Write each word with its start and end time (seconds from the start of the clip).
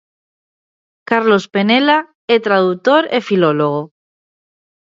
Carlos 1.11 1.45
Penela 1.53 1.99
é 2.35 2.37
tradutor 2.47 3.03
e 3.17 3.19
filólogo. 3.27 3.81